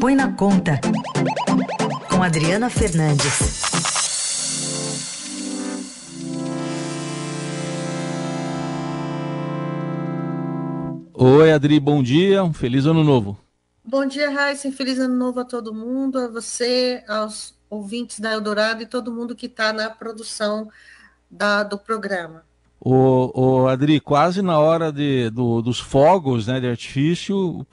Põe 0.00 0.14
na 0.14 0.32
Conta, 0.32 0.78
com 2.10 2.22
Adriana 2.22 2.68
Fernandes. 2.68 3.62
Oi, 11.14 11.50
Adri, 11.50 11.80
bom 11.80 12.02
dia, 12.02 12.44
um 12.44 12.52
feliz 12.52 12.84
ano 12.84 13.02
novo. 13.02 13.38
Bom 13.82 14.04
dia, 14.06 14.30
Raíssa, 14.30 14.70
feliz 14.70 14.98
ano 14.98 15.16
novo 15.16 15.40
a 15.40 15.44
todo 15.44 15.72
mundo, 15.72 16.18
a 16.18 16.28
você, 16.28 17.02
aos 17.08 17.54
ouvintes 17.70 18.20
da 18.20 18.32
Eldorado 18.32 18.82
e 18.82 18.86
todo 18.86 19.12
mundo 19.12 19.34
que 19.34 19.46
está 19.46 19.72
na 19.72 19.88
produção 19.88 20.70
da, 21.30 21.62
do 21.62 21.78
programa. 21.78 22.44
O, 22.80 23.62
o 23.62 23.68
Adri, 23.68 23.98
quase 24.00 24.42
na 24.42 24.58
hora 24.58 24.92
de, 24.92 25.30
do, 25.30 25.62
dos 25.62 25.80
fogos 25.80 26.46
né, 26.46 26.60
de 26.60 26.68
artifício, 26.68 27.66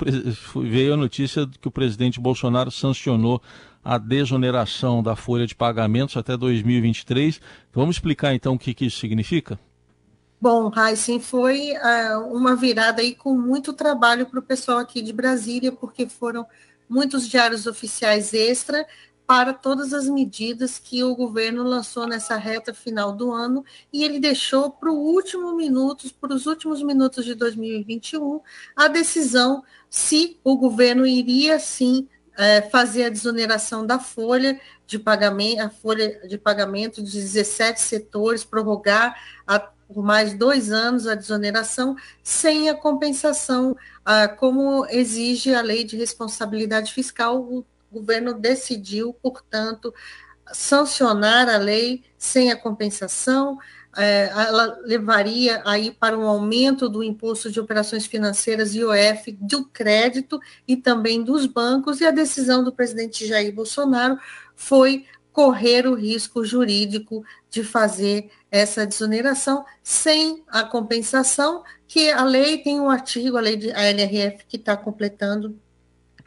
veio 0.56 0.94
a 0.94 0.98
notícia 0.98 1.48
que 1.60 1.68
o 1.68 1.72
presidente 1.72 2.20
Bolsonaro 2.20 2.72
sancionou 2.72 3.42
a 3.84 3.98
desoneração 3.98 5.04
da 5.04 5.16
folha 5.16 5.46
de 5.46 5.54
pagamentos 5.54 6.16
até 6.16 6.38
2023. 6.38 7.42
Vamos 7.74 7.98
explicar 7.98 8.34
então 8.34 8.54
o 8.54 8.60
que, 8.60 8.74
que 8.74 8.86
isso 8.86 9.00
significa? 9.00 9.60
Bom, 10.40 10.72
Heisen, 10.76 11.20
foi 11.20 11.72
uh, 11.72 12.36
uma 12.36 12.56
virada 12.56 13.02
aí 13.02 13.14
com 13.14 13.34
muito 13.34 13.74
trabalho 13.74 14.26
para 14.26 14.40
o 14.40 14.44
pessoal 14.44 14.78
aqui 14.78 15.02
de 15.02 15.14
Brasília, 15.14 15.72
porque 15.72 16.08
foram 16.08 16.46
muitos 16.90 17.28
diários 17.30 17.66
oficiais 17.66 18.34
extra 18.34 18.86
para 19.26 19.54
todas 19.54 19.94
as 19.94 20.08
medidas 20.08 20.78
que 20.78 21.04
o 21.04 21.16
governo 21.16 21.64
lançou 21.64 22.08
nessa 22.08 22.36
reta 22.36 22.74
final 22.74 23.14
do 23.14 23.32
ano 23.32 23.64
e 23.92 24.04
ele 24.04 24.20
deixou 24.20 24.70
para 24.70 24.92
o 24.92 24.98
último 24.98 25.56
minuto, 25.56 26.14
para 26.20 26.34
os 26.34 26.46
últimos 26.46 26.84
minutos 26.84 27.24
de 27.26 27.34
2021, 27.34 28.42
a 28.76 28.88
decisão 28.88 29.64
se 29.90 30.40
o 30.44 30.58
governo 30.58 31.06
iria 31.06 31.58
sim 31.60 32.08
é, 32.38 32.62
fazer 32.64 33.06
a 33.06 33.10
desoneração 33.10 33.86
da 33.86 34.00
folha 34.00 34.60
de 34.86 35.00
pagamento, 35.00 35.62
a 35.62 35.70
folha 35.70 36.28
de 36.28 36.38
pagamento 36.38 37.02
de 37.02 37.12
17 37.12 37.80
setores, 37.80 38.44
prorrogar 38.44 39.16
a, 39.48 39.60
por 39.60 40.04
mais 40.04 40.34
dois 40.34 40.72
anos 40.72 41.08
a 41.08 41.16
desoneração 41.16 41.96
sem 42.24 42.70
a 42.70 42.76
compensação, 42.76 43.76
ah, 44.04 44.28
como 44.28 44.86
exige 44.88 45.54
a 45.54 45.62
lei 45.62 45.84
de 45.84 45.96
responsabilidade 45.96 46.92
fiscal. 46.92 47.42
O 47.42 47.64
governo 47.94 48.34
decidiu, 48.34 49.14
portanto, 49.14 49.94
sancionar 50.52 51.48
a 51.48 51.58
lei 51.58 52.04
sem 52.18 52.52
a 52.52 52.58
compensação, 52.58 53.58
é, 53.96 54.30
ela 54.30 54.80
levaria 54.84 55.62
aí 55.66 55.92
para 55.92 56.18
um 56.18 56.28
aumento 56.28 56.90
do 56.90 57.04
imposto 57.04 57.52
de 57.52 57.60
operações 57.60 58.06
financeiras 58.06 58.74
IOF 58.74 59.32
do 59.40 59.66
crédito 59.66 60.40
e 60.68 60.76
também 60.76 61.24
dos 61.24 61.46
bancos, 61.46 62.02
e 62.02 62.06
a 62.06 62.12
decisão 62.12 62.64
do 62.64 62.74
presidente 62.74 63.28
Jair 63.28 63.54
Bolsonaro 63.54 64.18
foi 64.56 65.06
correr 65.32 65.88
o 65.88 65.96
risco 65.96 66.44
jurídico 66.46 67.24
de 67.50 67.64
fazer 67.64 68.30
essa 68.52 68.86
desoneração 68.86 69.66
sem 69.82 70.44
a 70.48 70.64
compensação, 70.64 71.64
que 71.88 72.12
a 72.12 72.24
lei 72.24 72.60
tem 72.60 72.80
um 72.80 72.90
artigo, 72.90 73.38
a 73.38 73.42
lei 73.42 73.56
de 73.56 73.72
a 73.72 73.82
LRF 73.82 74.46
que 74.48 74.58
está 74.58 74.78
completando 74.78 75.60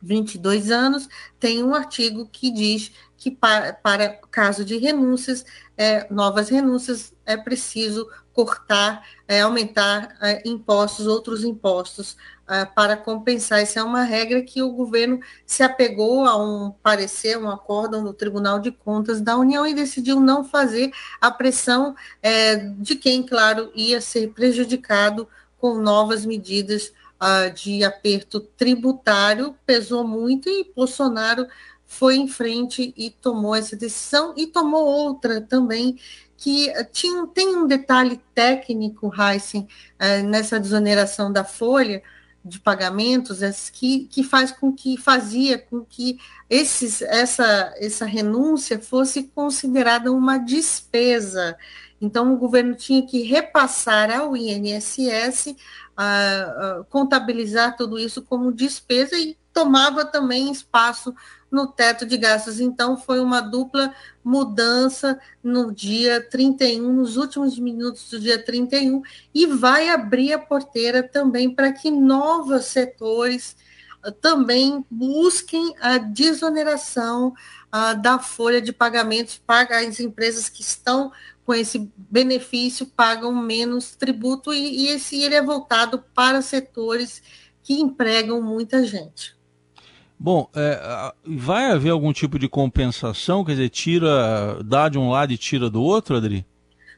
22 0.03 0.71
anos, 0.71 1.09
tem 1.39 1.63
um 1.63 1.75
artigo 1.75 2.29
que 2.31 2.51
diz 2.51 2.93
que 3.17 3.31
para, 3.31 3.73
para 3.73 4.21
caso 4.31 4.65
de 4.65 4.77
renúncias, 4.77 5.45
é, 5.77 6.07
novas 6.13 6.49
renúncias, 6.49 7.15
é 7.25 7.37
preciso 7.37 8.09
cortar, 8.33 9.03
é, 9.27 9.41
aumentar 9.41 10.15
é, 10.21 10.47
impostos, 10.47 11.07
outros 11.07 11.43
impostos, 11.43 12.17
é, 12.49 12.65
para 12.65 12.97
compensar. 12.97 13.61
Essa 13.61 13.81
é 13.81 13.83
uma 13.83 14.05
regra 14.05 14.43
que 14.43 14.63
o 14.63 14.71
governo 14.71 15.19
se 15.45 15.63
apegou 15.63 16.27
a 16.27 16.37
um 16.37 16.71
parecer, 16.71 17.39
um 17.39 17.51
acórdão 17.51 18.05
do 18.05 18.13
Tribunal 18.13 18.61
de 18.61 18.71
Contas 18.71 19.21
da 19.21 19.37
União 19.37 19.67
e 19.67 19.75
decidiu 19.75 20.21
não 20.21 20.45
fazer 20.45 20.93
a 21.21 21.31
pressão 21.31 21.97
é, 22.23 22.57
de 22.57 22.95
quem, 22.95 23.25
claro, 23.25 23.73
ia 23.75 24.01
ser 24.01 24.29
prejudicado 24.29 25.27
com 25.59 25.79
novas 25.79 26.27
medidas 26.27 26.93
uh, 27.21 27.53
de 27.53 27.85
aperto 27.85 28.41
tributário, 28.41 29.55
pesou 29.65 30.07
muito 30.07 30.49
e 30.49 30.71
Bolsonaro 30.75 31.47
foi 31.87 32.17
em 32.17 32.27
frente 32.27 32.93
e 32.97 33.11
tomou 33.11 33.55
essa 33.55 33.77
decisão 33.77 34.35
e 34.37 34.47
tomou 34.47 34.85
outra 34.85 35.41
também 35.41 35.99
que 36.37 36.71
tinha, 36.93 37.27
tem 37.29 37.57
um 37.57 37.67
detalhe 37.67 38.21
técnico, 38.35 39.11
Heisen, 39.19 39.67
eh, 39.99 40.23
nessa 40.23 40.61
desoneração 40.61 41.33
da 41.33 41.45
folha 41.45 42.03
de 42.45 42.61
pagamentos, 42.61 43.41
que, 43.71 44.05
que 44.05 44.23
faz 44.23 44.53
com 44.53 44.73
que 44.73 44.97
fazia 44.97 45.59
com 45.59 45.85
que 45.85 46.19
esses, 46.49 47.03
essa, 47.03 47.75
essa 47.79 48.05
renúncia 48.05 48.79
fosse 48.79 49.25
considerada 49.35 50.13
uma 50.13 50.39
despesa. 50.39 51.57
Então, 52.01 52.33
o 52.33 52.37
governo 52.37 52.75
tinha 52.75 53.07
que 53.07 53.23
repassar 53.23 54.11
ao 54.11 54.37
INSS, 54.37 55.57
a, 55.97 56.05
a, 56.05 56.85
contabilizar 56.91 57.77
tudo 57.77 57.99
isso 57.99 58.23
como 58.23 58.53
despesa 58.53 59.17
e 59.17 59.37
tomava 59.53 60.05
também 60.05 60.53
espaço 60.53 61.15
no 61.51 61.67
teto 61.67 62.05
de 62.05 62.19
gastos. 62.19 62.61
Então, 62.61 62.99
foi 62.99 63.21
uma 63.21 63.41
dupla 63.41 63.95
mudança 64.23 65.19
no 65.43 65.73
dia 65.73 66.21
31, 66.21 66.93
nos 66.93 67.17
últimos 67.17 67.59
minutos 67.59 68.11
do 68.11 68.21
dia 68.21 68.43
31, 68.43 69.01
e 69.35 69.47
vai 69.47 69.89
abrir 69.89 70.35
a 70.35 70.39
porteira 70.39 71.03
também 71.03 71.51
para 71.51 71.73
que 71.73 71.91
novos 71.91 72.67
setores 72.67 73.57
ah, 73.57 73.67
também 74.13 74.85
busquem 74.91 75.75
a 75.81 75.99
desoneração 75.99 77.35
uh, 77.75 78.01
da 78.01 78.19
folha 78.19 78.61
de 78.61 78.73
pagamentos 78.73 79.41
para 79.45 79.79
as 79.79 80.01
empresas 80.01 80.49
que 80.49 80.63
estão 80.63 81.13
com 81.45 81.55
esse 81.55 81.91
benefício 81.97 82.87
pagam 82.87 83.33
menos 83.33 83.95
tributo 83.95 84.53
e, 84.53 84.87
e 84.87 84.89
esse 84.89 85.23
ele 85.23 85.37
é 85.37 85.43
voltado 85.43 86.03
para 86.13 86.43
setores 86.43 87.23
que 87.63 87.75
empregam 87.75 88.43
muita 88.43 88.85
gente. 88.85 89.37
Bom, 90.19 90.49
é, 90.55 91.13
vai 91.25 91.71
haver 91.71 91.91
algum 91.91 92.13
tipo 92.13 92.39
de 92.39 92.49
compensação? 92.49 93.45
Quer 93.45 93.53
dizer, 93.53 93.69
tira, 93.69 94.63
dá 94.65 94.89
de 94.89 94.99
um 94.99 95.11
lado 95.11 95.33
e 95.33 95.39
tira 95.39 95.69
do 95.69 95.83
outro, 95.83 96.17
Adri? 96.17 96.47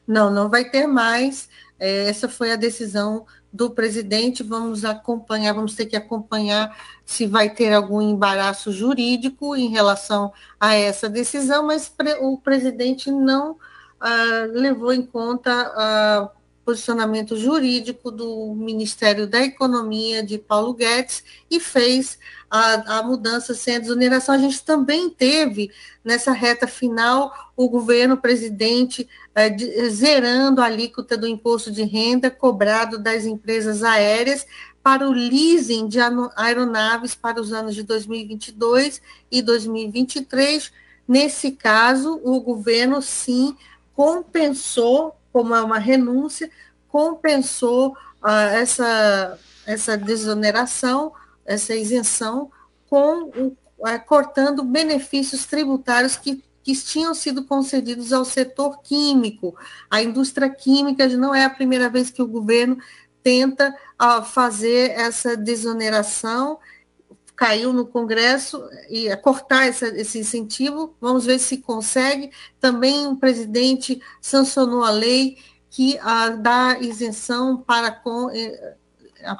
Não, 0.07 0.31
não 0.31 0.49
vai 0.49 0.65
ter 0.69 0.87
mais. 0.87 1.49
É, 1.79 2.09
essa 2.09 2.27
foi 2.27 2.51
a 2.51 2.55
decisão 2.55 3.25
do 3.51 3.71
presidente. 3.71 4.43
Vamos 4.43 4.85
acompanhar, 4.85 5.53
vamos 5.53 5.75
ter 5.75 5.85
que 5.85 5.95
acompanhar 5.95 6.75
se 7.05 7.25
vai 7.25 7.49
ter 7.49 7.73
algum 7.73 8.01
embaraço 8.01 8.71
jurídico 8.71 9.55
em 9.55 9.69
relação 9.69 10.31
a 10.59 10.75
essa 10.75 11.09
decisão, 11.09 11.65
mas 11.65 11.91
o 12.21 12.37
presidente 12.37 13.09
não 13.11 13.57
ah, 13.99 14.47
levou 14.51 14.93
em 14.93 15.05
conta 15.05 16.31
o 16.35 16.38
posicionamento 16.69 17.35
jurídico 17.35 18.11
do 18.11 18.53
Ministério 18.53 19.25
da 19.25 19.41
Economia 19.41 20.21
de 20.21 20.37
Paulo 20.37 20.71
Guedes 20.71 21.23
e 21.49 21.59
fez 21.59 22.19
a, 22.47 22.99
a 22.99 23.03
mudança 23.03 23.55
sem 23.55 23.77
a 23.77 23.79
desoneração. 23.79 24.35
A 24.35 24.37
gente 24.37 24.63
também 24.63 25.09
teve, 25.09 25.71
nessa 26.05 26.31
reta 26.31 26.67
final, 26.67 27.33
o 27.57 27.67
governo, 27.67 28.17
presidente, 28.17 29.09
é, 29.33 29.49
de, 29.49 29.89
zerando 29.89 30.61
a 30.61 30.65
alíquota 30.65 31.17
do 31.17 31.25
imposto 31.25 31.71
de 31.71 31.81
renda 31.81 32.29
cobrado 32.29 32.99
das 32.99 33.25
empresas 33.25 33.81
aéreas 33.81 34.45
para 34.83 35.09
o 35.09 35.11
leasing 35.11 35.87
de 35.87 35.97
aeronaves 36.35 37.15
para 37.15 37.41
os 37.41 37.51
anos 37.51 37.73
de 37.73 37.81
2022 37.81 39.01
e 39.31 39.41
2023. 39.41 40.71
Nesse 41.07 41.49
caso, 41.49 42.21
o 42.23 42.39
governo, 42.39 43.01
sim, 43.01 43.57
compensou, 43.95 45.18
como 45.31 45.55
é 45.55 45.61
uma 45.61 45.79
renúncia, 45.79 46.49
compensou 46.87 47.89
uh, 48.23 48.29
essa, 48.53 49.37
essa 49.65 49.97
desoneração 49.97 51.13
essa 51.49 51.75
isenção 51.75 52.51
com 52.87 53.55
é, 53.87 53.97
cortando 53.97 54.63
benefícios 54.63 55.47
tributários 55.47 56.15
que, 56.15 56.43
que 56.63 56.75
tinham 56.75 57.15
sido 57.15 57.43
concedidos 57.43 58.13
ao 58.13 58.23
setor 58.23 58.81
químico. 58.83 59.57
A 59.89 60.01
indústria 60.01 60.47
química 60.47 61.07
não 61.09 61.33
é 61.33 61.43
a 61.43 61.49
primeira 61.49 61.89
vez 61.89 62.11
que 62.11 62.21
o 62.21 62.27
governo 62.27 62.77
tenta 63.23 63.75
uh, 63.99 64.23
fazer 64.23 64.91
essa 64.91 65.35
desoneração 65.35 66.59
caiu 67.39 67.71
no 67.71 67.87
Congresso 67.87 68.61
e 68.89 69.07
é, 69.07 69.15
cortar 69.15 69.65
essa, 69.65 69.87
esse 69.87 70.19
incentivo. 70.19 70.93
Vamos 70.99 71.25
ver 71.25 71.39
se 71.39 71.59
consegue. 71.59 72.31
Também 72.59 73.07
o 73.07 73.15
presidente 73.15 74.01
sancionou 74.19 74.83
a 74.83 74.89
lei 74.89 75.37
que 75.69 75.97
uh, 76.03 76.35
dá 76.37 76.77
isenção 76.81 77.55
para, 77.55 77.91
com, 77.91 78.29
eh, 78.29 78.75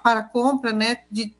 para 0.01 0.23
compra 0.23 0.71
né, 0.71 0.99
de 1.11 1.35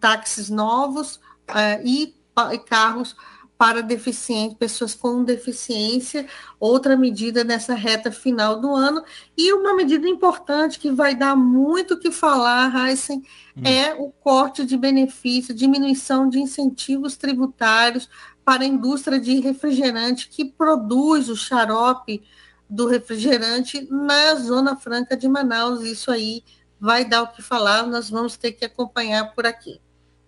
táxis 0.00 0.50
novos 0.50 1.16
uh, 1.50 1.80
e, 1.84 2.16
e, 2.52 2.58
carros 2.58 3.14
para 3.56 3.82
deficientes, 3.82 4.56
pessoas 4.56 4.94
com 4.94 5.22
deficiência, 5.22 6.26
outra 6.58 6.96
medida 6.96 7.44
nessa 7.44 7.74
reta 7.74 8.10
final 8.10 8.60
do 8.60 8.74
ano, 8.74 9.02
e 9.36 9.52
uma 9.52 9.74
medida 9.74 10.08
importante 10.08 10.78
que 10.78 10.90
vai 10.90 11.14
dar 11.14 11.36
muito 11.36 11.94
o 11.94 11.98
que 11.98 12.10
falar, 12.10 12.88
Heisen, 12.88 13.22
hum. 13.56 13.62
é 13.64 13.94
o 13.94 14.10
corte 14.10 14.64
de 14.64 14.76
benefícios, 14.76 15.56
diminuição 15.56 16.28
de 16.28 16.38
incentivos 16.40 17.16
tributários 17.16 18.08
para 18.44 18.64
a 18.64 18.66
indústria 18.66 19.18
de 19.18 19.40
refrigerante 19.40 20.28
que 20.28 20.44
produz 20.44 21.28
o 21.28 21.36
xarope 21.36 22.22
do 22.68 22.86
refrigerante 22.86 23.86
na 23.90 24.34
Zona 24.34 24.76
Franca 24.76 25.16
de 25.16 25.28
Manaus. 25.28 25.82
Isso 25.82 26.10
aí 26.10 26.42
vai 26.78 27.04
dar 27.04 27.22
o 27.22 27.28
que 27.28 27.40
falar, 27.40 27.86
nós 27.86 28.10
vamos 28.10 28.36
ter 28.36 28.52
que 28.52 28.64
acompanhar 28.64 29.32
por 29.34 29.46
aqui. 29.46 29.80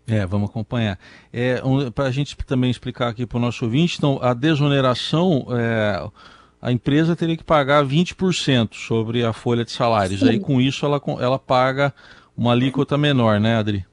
É, 0.06 0.24
vamos 0.24 0.50
acompanhar. 0.50 0.98
É, 1.32 1.60
um, 1.64 1.90
para 1.90 2.04
a 2.04 2.10
gente 2.10 2.36
também 2.46 2.70
explicar 2.70 3.08
aqui 3.08 3.26
para 3.26 3.38
o 3.38 3.40
nosso 3.40 3.64
ouvinte, 3.64 3.96
então, 3.98 4.18
a 4.22 4.32
desoneração, 4.32 5.46
é, 5.50 6.08
a 6.62 6.70
empresa 6.70 7.16
teria 7.16 7.36
que 7.36 7.42
pagar 7.42 7.84
20% 7.84 8.74
sobre 8.74 9.24
a 9.24 9.32
folha 9.32 9.64
de 9.64 9.72
salários. 9.72 10.20
Sim. 10.20 10.28
Aí, 10.28 10.40
com 10.40 10.60
isso, 10.60 10.86
ela, 10.86 11.00
ela 11.20 11.38
paga 11.38 11.92
uma 12.36 12.52
alíquota 12.52 12.96
menor, 12.96 13.40
né, 13.40 13.56
Adri? 13.56 13.84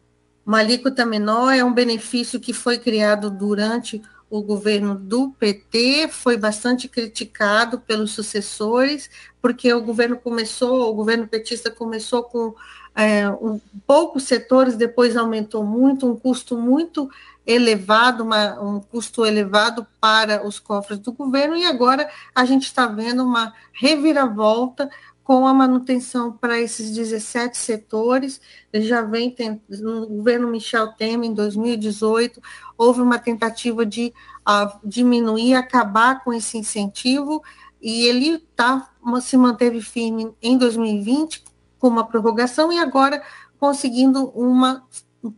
Uma 0.45 0.59
alíquota 0.59 1.05
menor 1.05 1.51
é 1.51 1.63
um 1.63 1.73
benefício 1.73 2.39
que 2.39 2.53
foi 2.53 2.77
criado 2.77 3.31
durante 3.31 4.01
o 4.33 4.41
governo 4.41 4.95
do 4.95 5.29
PT, 5.29 6.07
foi 6.09 6.37
bastante 6.37 6.87
criticado 6.87 7.79
pelos 7.79 8.13
sucessores, 8.13 9.07
porque 9.39 9.71
o 9.71 9.83
governo 9.83 10.17
começou, 10.17 10.89
o 10.89 10.93
governo 10.95 11.27
petista 11.27 11.69
começou 11.69 12.23
com 12.23 12.55
é, 12.95 13.29
um, 13.29 13.61
poucos 13.85 14.23
setores, 14.23 14.75
depois 14.75 15.15
aumentou 15.15 15.63
muito, 15.63 16.09
um 16.09 16.15
custo 16.15 16.57
muito 16.57 17.07
elevado, 17.45 18.23
uma, 18.23 18.59
um 18.59 18.79
custo 18.79 19.23
elevado 19.23 19.85
para 20.01 20.47
os 20.47 20.57
cofres 20.57 20.97
do 20.97 21.11
governo, 21.11 21.55
e 21.55 21.65
agora 21.65 22.09
a 22.33 22.43
gente 22.43 22.63
está 22.63 22.87
vendo 22.87 23.23
uma 23.23 23.53
reviravolta 23.71 24.89
com 25.23 25.47
a 25.47 25.53
manutenção 25.53 26.31
para 26.31 26.59
esses 26.59 26.91
17 26.91 27.57
setores. 27.57 28.41
Ele 28.71 28.85
já 28.85 29.01
vem 29.01 29.35
no 29.69 30.07
governo 30.07 30.49
Michel 30.49 30.93
Temer, 30.93 31.29
em 31.29 31.33
2018, 31.33 32.41
houve 32.77 33.01
uma 33.01 33.17
tentativa 33.17 33.85
de 33.85 34.13
uh, 34.47 34.79
diminuir, 34.83 35.55
acabar 35.55 36.23
com 36.23 36.33
esse 36.33 36.57
incentivo, 36.57 37.41
e 37.81 38.05
ele 38.05 38.39
tá, 38.55 38.91
se 39.21 39.37
manteve 39.37 39.81
firme 39.81 40.33
em 40.41 40.57
2020, 40.57 41.43
com 41.79 41.87
uma 41.87 42.07
prorrogação 42.07 42.71
e 42.71 42.79
agora 42.79 43.21
conseguindo 43.59 44.29
uma 44.29 44.83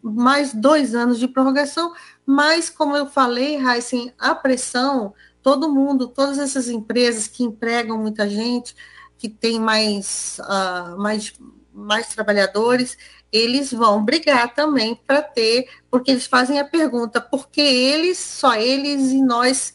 mais 0.01 0.53
dois 0.53 0.95
anos 0.95 1.19
de 1.19 1.27
prorrogação, 1.27 1.93
mas 2.25 2.71
como 2.71 2.97
eu 2.97 3.05
falei, 3.05 3.55
Heisen, 3.55 4.11
a 4.17 4.33
pressão, 4.33 5.13
todo 5.43 5.71
mundo, 5.71 6.07
todas 6.07 6.39
essas 6.39 6.69
empresas 6.69 7.27
que 7.27 7.43
empregam 7.43 7.99
muita 7.99 8.27
gente, 8.27 8.75
que 9.17 9.29
tem 9.29 9.59
mais, 9.59 10.39
uh, 10.41 10.97
mais, 10.97 11.33
mais 11.73 12.07
trabalhadores, 12.07 12.97
eles 13.31 13.71
vão 13.71 14.03
brigar 14.03 14.53
também 14.53 14.95
para 14.95 15.21
ter, 15.21 15.67
porque 15.89 16.11
eles 16.11 16.25
fazem 16.25 16.59
a 16.59 16.65
pergunta, 16.65 17.19
por 17.19 17.49
que 17.49 17.61
eles, 17.61 18.17
só 18.17 18.55
eles 18.55 19.11
e 19.11 19.21
nós 19.21 19.73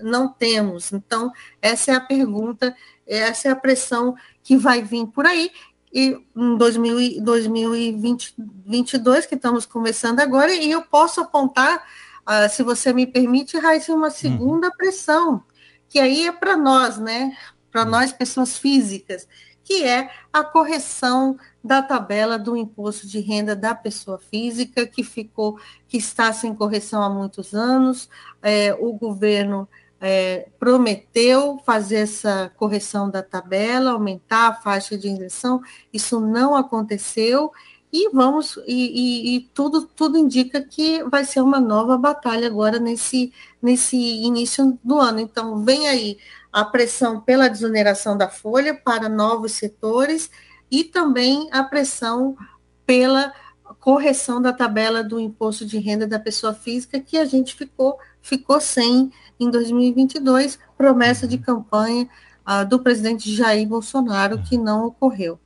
não 0.00 0.28
temos? 0.28 0.92
Então, 0.92 1.30
essa 1.60 1.92
é 1.92 1.94
a 1.94 2.00
pergunta, 2.00 2.74
essa 3.06 3.48
é 3.48 3.50
a 3.50 3.56
pressão 3.56 4.14
que 4.42 4.56
vai 4.56 4.82
vir 4.82 5.06
por 5.08 5.26
aí, 5.26 5.50
e 5.92 6.16
em 6.36 6.56
2022, 6.56 9.26
que 9.26 9.34
estamos 9.34 9.66
começando 9.66 10.20
agora, 10.20 10.54
e 10.54 10.70
eu 10.70 10.82
posso 10.82 11.20
apontar, 11.20 11.84
uh, 12.26 12.48
se 12.50 12.62
você 12.62 12.92
me 12.92 13.06
permite, 13.06 13.58
Raíssa, 13.58 13.94
uma 13.94 14.10
segunda 14.10 14.68
uhum. 14.68 14.76
pressão, 14.76 15.42
que 15.88 15.98
aí 15.98 16.26
é 16.26 16.32
para 16.32 16.56
nós, 16.56 16.98
né? 16.98 17.36
Para 17.70 17.84
uhum. 17.84 17.90
nós, 17.90 18.12
pessoas 18.12 18.56
físicas, 18.56 19.28
que 19.62 19.84
é 19.84 20.10
a 20.32 20.42
correção 20.42 21.38
da 21.62 21.82
tabela 21.82 22.38
do 22.38 22.56
imposto 22.56 23.06
de 23.06 23.20
renda 23.20 23.54
da 23.54 23.74
pessoa 23.74 24.18
física, 24.18 24.86
que 24.86 25.04
ficou, 25.04 25.58
que 25.86 25.98
está 25.98 26.32
sem 26.32 26.54
correção 26.54 27.02
há 27.02 27.10
muitos 27.10 27.54
anos. 27.54 28.08
É, 28.42 28.74
o 28.80 28.94
governo 28.94 29.68
é, 30.00 30.48
prometeu 30.58 31.58
fazer 31.66 31.96
essa 31.96 32.50
correção 32.56 33.10
da 33.10 33.22
tabela, 33.22 33.90
aumentar 33.90 34.48
a 34.48 34.54
faixa 34.54 34.96
de 34.96 35.08
isenção, 35.08 35.60
isso 35.92 36.20
não 36.20 36.54
aconteceu 36.54 37.52
e 37.92 38.10
vamos 38.10 38.58
e, 38.66 38.72
e, 38.72 39.36
e, 39.36 39.40
tudo 39.54 39.86
tudo 39.86 40.18
indica 40.18 40.60
que 40.60 41.02
vai 41.04 41.24
ser 41.24 41.40
uma 41.40 41.58
nova 41.58 41.96
batalha 41.96 42.46
agora 42.46 42.78
nesse 42.78 43.32
nesse 43.62 43.96
início 43.96 44.78
do 44.84 44.98
ano. 44.98 45.20
Então 45.20 45.64
vem 45.64 45.88
aí 45.88 46.18
a 46.52 46.64
pressão 46.64 47.20
pela 47.20 47.48
desoneração 47.48 48.16
da 48.16 48.28
folha 48.28 48.74
para 48.74 49.08
novos 49.08 49.52
setores 49.52 50.30
e 50.70 50.84
também 50.84 51.48
a 51.50 51.62
pressão 51.62 52.36
pela 52.84 53.32
correção 53.80 54.40
da 54.40 54.52
tabela 54.52 55.02
do 55.02 55.20
imposto 55.20 55.64
de 55.64 55.78
renda 55.78 56.06
da 56.06 56.18
pessoa 56.18 56.52
física 56.52 57.00
que 57.00 57.16
a 57.16 57.24
gente 57.24 57.54
ficou 57.54 57.98
ficou 58.20 58.60
sem 58.60 59.10
em 59.40 59.50
2022, 59.50 60.58
promessa 60.76 61.26
de 61.26 61.38
campanha 61.38 62.08
uh, 62.46 62.66
do 62.66 62.80
presidente 62.80 63.34
Jair 63.34 63.66
Bolsonaro, 63.66 64.42
que 64.42 64.58
não 64.58 64.86
ocorreu. 64.86 65.38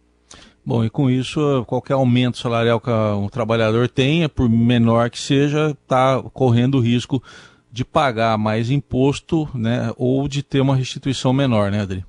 Bom, 0.65 0.85
e 0.85 0.91
com 0.91 1.11
isso, 1.11 1.65
qualquer 1.67 1.95
aumento 1.95 2.39
salarial 2.39 2.81
que 2.81 2.91
um 2.91 3.29
trabalhador 3.29 3.89
tenha, 3.89 4.29
por 4.29 4.49
menor 4.49 5.11
que 5.11 5.19
seja, 5.19 5.71
está 5.71 6.23
correndo 6.33 6.77
o 6.77 6.81
risco 6.81 7.21
de 7.71 7.85
pagar 7.85 8.39
mais 8.39 8.71
imposto, 8.71 9.49
né, 9.55 9.91
ou 9.97 10.29
de 10.29 10.43
ter 10.43 10.61
uma 10.61 10.77
restituição 10.77 11.33
menor, 11.33 11.71
né, 11.71 11.81
Adri? 11.81 12.05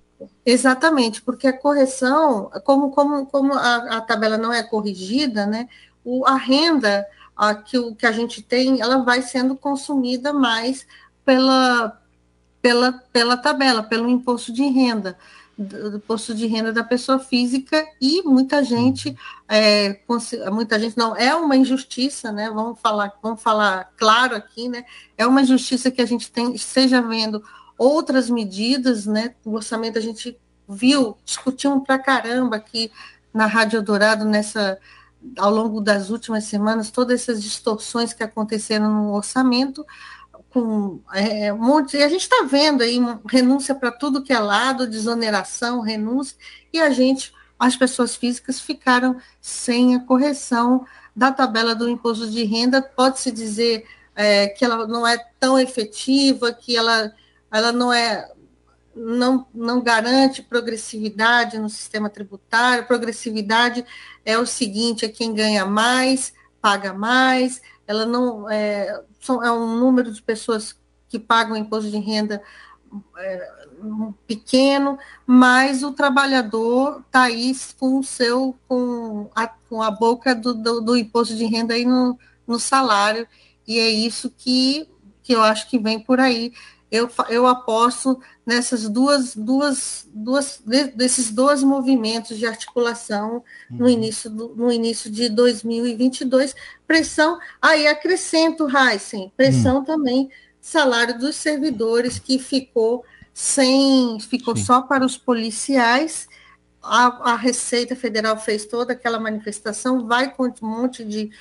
Exatamente, 0.46 1.22
porque 1.22 1.48
a 1.48 1.58
correção, 1.58 2.52
como, 2.64 2.92
como, 2.92 3.26
como 3.26 3.54
a, 3.54 3.98
a 3.98 4.02
tabela 4.02 4.38
não 4.38 4.54
é 4.54 4.62
corrigida, 4.62 5.48
né, 5.48 5.68
o, 6.04 6.26
a 6.28 6.36
renda 6.36 7.08
a, 7.36 7.56
que, 7.56 7.78
o, 7.78 7.96
que 7.96 8.06
a 8.06 8.12
gente 8.12 8.42
tem, 8.42 8.82
ela 8.82 9.04
vai 9.04 9.22
sendo 9.22 9.56
consumida 9.56 10.32
mais 10.32 10.86
pela, 11.26 12.00
pela, 12.62 12.92
pela 13.12 13.38
tabela, 13.38 13.82
pelo 13.82 14.10
imposto 14.10 14.54
de 14.54 14.64
renda, 14.64 15.18
do 15.58 15.98
imposto 15.98 16.34
de 16.34 16.48
renda 16.48 16.74
da 16.74 16.84
pessoa 16.84 17.20
física 17.20 17.86
e 18.02 18.24
muita 18.24 18.64
gente, 18.64 19.16
é, 19.48 20.00
muita 20.52 20.80
gente 20.80 20.98
não, 20.98 21.16
é 21.16 21.36
uma 21.36 21.56
injustiça, 21.56 22.32
né? 22.32 22.50
Vamos 22.50 22.80
falar, 22.80 23.14
vamos 23.22 23.42
falar 23.42 23.92
claro 23.96 24.36
aqui, 24.36 24.68
né? 24.68 24.84
É 25.18 25.28
uma 25.28 25.42
injustiça 25.42 25.92
que 25.92 26.02
a 26.02 26.06
gente 26.06 26.32
tem, 26.32 26.54
esteja 26.56 27.02
vendo 27.02 27.44
outras 27.78 28.30
medidas, 28.30 29.06
né? 29.06 29.36
O 29.46 29.54
orçamento 29.54 29.98
a 29.98 30.02
gente 30.02 30.38
viu, 30.68 31.18
discutimos 31.24 31.84
para 31.86 32.00
caramba 32.00 32.56
aqui 32.56 32.92
na 33.34 33.46
Rádio 33.46 33.82
Dourado 33.82 34.26
nessa 34.26 34.80
ao 35.38 35.50
longo 35.50 35.80
das 35.80 36.10
últimas 36.10 36.44
semanas, 36.44 36.92
todas 36.92 37.22
essas 37.22 37.42
distorções 37.42 38.12
que 38.12 38.24
aconteceram 38.24 38.92
no 38.92 39.14
orçamento, 39.14 39.86
com 40.54 41.02
é, 41.12 41.52
um 41.52 41.57
monte. 41.57 41.98
E 41.98 42.04
a 42.04 42.07
gente 42.07 42.22
está 42.22 42.44
vendo 42.44 42.83
aí 42.83 43.00
renúncia 43.28 43.74
para 43.74 43.92
tudo 43.92 44.22
que 44.22 44.31
é 44.31 44.38
lado, 44.38 44.88
desoneração, 44.88 45.81
renúncia, 45.81 46.38
e 46.72 46.80
a 46.80 46.92
gente, 46.92 47.33
as 47.57 47.76
pessoas 47.76 48.16
físicas, 48.16 48.62
ficaram 48.62 49.18
sem 49.42 49.95
a 49.95 50.00
correção 50.00 50.86
da 51.16 51.31
tabela 51.31 51.74
do 51.74 51.90
imposto 51.90 52.30
de 52.30 52.44
renda. 52.44 52.83
Pode-se 52.83 53.31
dizer 53.31 53.86
é, 54.16 54.48
que 54.48 54.64
ela 54.64 54.88
não 54.88 55.07
é 55.07 55.18
tão 55.40 55.57
efetiva, 55.57 56.54
que 56.54 56.78
ela, 56.78 57.12
ela 57.52 57.72
não 57.72 57.92
é. 57.92 58.30
Não, 58.95 59.48
não 59.52 59.81
garante 59.81 60.44
progressividade 60.44 61.57
no 61.57 61.68
sistema 61.68 62.12
tributário. 62.12 62.86
Progressividade 62.86 63.83
é 64.24 64.38
o 64.38 64.45
seguinte: 64.45 65.04
é 65.04 65.10
quem 65.10 65.33
ganha 65.33 65.66
mais, 65.66 66.31
paga 66.62 66.94
mais, 66.94 67.60
ela 67.87 68.06
não 68.06 68.49
é, 68.49 69.02
são, 69.19 69.44
é 69.44 69.52
um 69.52 69.78
número 69.78 70.11
de 70.11 70.21
pessoas 70.21 70.75
que 71.09 71.19
pagam 71.19 71.56
imposto 71.56 71.90
de 71.90 71.97
renda 71.97 72.42
é, 73.18 73.52
pequeno, 74.25 74.97
mas 75.25 75.83
o 75.83 75.92
trabalhador 75.92 77.04
está 77.06 77.23
aí 77.23 77.54
com 77.80 77.99
o 77.99 78.04
seu, 78.04 78.56
com 78.68 79.30
a, 79.35 79.47
com 79.47 79.81
a 79.81 79.92
boca 79.92 80.33
do, 80.33 80.54
do, 80.54 80.81
do, 80.81 80.97
imposto 80.97 81.35
de 81.35 81.45
renda 81.45 81.73
aí 81.73 81.85
no, 81.85 82.18
no 82.47 82.59
salário, 82.59 83.28
e 83.68 83.80
é 83.80 83.90
isso 83.90 84.30
que, 84.30 84.87
que 85.21 85.33
eu 85.33 85.42
acho 85.42 85.69
que 85.69 85.80
vem 85.80 85.99
por 85.99 86.19
aí 86.19 86.54
eu, 86.94 87.09
eu 87.28 87.47
aposto 87.47 88.21
nessas 88.45 88.88
duas, 88.88 89.35
duas, 89.35 90.07
duas 90.14 90.62
desses 90.95 91.31
dois 91.31 91.64
movimentos 91.64 92.38
de 92.38 92.45
articulação 92.45 93.44
uhum. 93.71 93.78
no, 93.78 93.90
início 93.90 94.30
do, 94.30 94.50
no 94.50 94.71
início 94.71 95.09
de 95.09 95.28
2022. 95.28 96.56
Pressão, 96.85 97.40
aí 97.59 97.88
acrescento, 97.88 98.68
Heisen, 98.69 99.33
pressão 99.35 99.78
uhum. 99.78 99.83
também, 99.83 100.30
salário 100.62 101.18
dos 101.18 101.35
servidores 101.35 102.19
que 102.19 102.38
ficou 102.38 103.04
sem, 103.33 104.19
ficou 104.19 104.56
Sim. 104.56 104.64
só 104.64 104.81
para 104.83 105.04
os 105.04 105.18
policiais. 105.18 106.28
A, 106.80 107.31
a, 107.31 107.35
Receita 107.35 107.95
Federal 107.95 108.38
fez 108.38 108.68
toda 108.68 108.94
aquela 108.94 109.19
manifestação, 109.19 110.06
vai 110.06 110.31
com 110.31 110.44
um 110.45 110.54
monte 110.62 111.04
de 111.04 111.31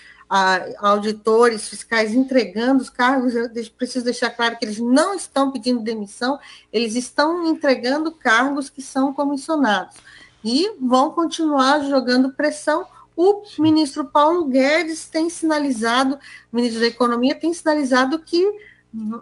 auditores 0.79 1.69
fiscais 1.69 2.15
entregando 2.15 2.83
os 2.83 2.89
cargos, 2.89 3.35
eu 3.35 3.51
preciso 3.77 4.07
deixar 4.07 4.31
claro 4.31 4.57
que 4.57 4.65
eles 4.65 4.79
não 4.79 5.15
estão 5.15 5.51
pedindo 5.51 5.81
demissão, 5.81 6.39
eles 6.73 6.95
estão 6.95 7.47
entregando 7.47 8.11
cargos 8.11 8.71
que 8.71 8.81
são 8.81 9.13
comissionados 9.13 9.97
e 10.43 10.75
vão 10.81 11.11
continuar 11.11 11.81
jogando 11.81 12.33
pressão. 12.33 12.87
O 13.15 13.43
ministro 13.59 14.07
Paulo 14.07 14.47
Guedes 14.47 15.07
tem 15.07 15.29
sinalizado, 15.29 16.19
o 16.51 16.57
ministro 16.57 16.81
da 16.81 16.87
Economia 16.87 17.35
tem 17.35 17.53
sinalizado 17.53 18.19
que 18.19 18.43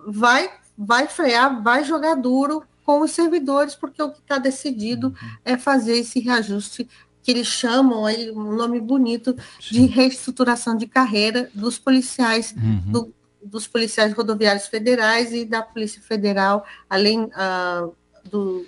vai, 0.06 0.48
vai 0.78 1.08
frear, 1.08 1.60
vai 1.60 1.82
jogar 1.82 2.14
duro 2.14 2.62
com 2.86 3.00
os 3.00 3.10
servidores, 3.10 3.74
porque 3.74 4.00
o 4.00 4.10
que 4.10 4.20
está 4.20 4.38
decidido 4.38 5.12
é 5.44 5.58
fazer 5.58 5.98
esse 5.98 6.20
reajuste 6.20 6.88
que 7.22 7.30
eles 7.30 7.46
chamam 7.46 8.06
aí 8.06 8.30
um 8.30 8.52
nome 8.52 8.80
bonito 8.80 9.36
de 9.60 9.86
reestruturação 9.86 10.76
de 10.76 10.86
carreira 10.86 11.50
dos 11.54 11.78
policiais 11.78 12.54
uhum. 12.56 12.92
do, 12.92 13.14
dos 13.42 13.66
policiais 13.66 14.12
rodoviários 14.12 14.66
federais 14.66 15.32
e 15.32 15.44
da 15.44 15.62
Polícia 15.62 16.00
Federal, 16.02 16.64
além 16.88 17.24
uh, 17.24 17.94
do 18.30 18.66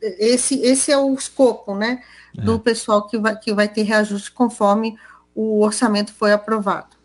esse 0.00 0.60
esse 0.60 0.92
é 0.92 0.98
o 0.98 1.14
escopo, 1.14 1.74
né, 1.74 2.02
é. 2.36 2.42
do 2.42 2.58
pessoal 2.58 3.06
que 3.06 3.18
vai 3.18 3.38
que 3.38 3.54
vai 3.54 3.68
ter 3.68 3.82
reajuste 3.82 4.30
conforme 4.30 4.96
o 5.34 5.62
orçamento 5.62 6.12
foi 6.12 6.32
aprovado. 6.32 6.96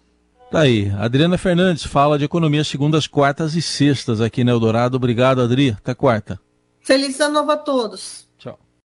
Tá 0.51 0.61
aí, 0.61 0.89
Adriana 0.97 1.37
Fernandes 1.37 1.83
fala 1.83 2.17
de 2.17 2.23
economia 2.23 2.63
segundas, 2.63 3.05
quartas 3.05 3.53
e 3.55 3.61
sextas 3.61 4.21
aqui 4.21 4.45
na 4.45 4.51
Eldorado. 4.51 4.95
Obrigado, 4.95 5.41
Adri. 5.41 5.71
Até 5.71 5.93
quarta. 5.93 6.39
Feliz 6.79 7.19
ano 7.19 7.33
novo 7.33 7.51
a 7.51 7.57
todos. 7.57 8.26